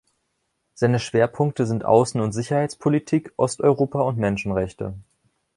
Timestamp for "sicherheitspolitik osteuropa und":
2.31-4.17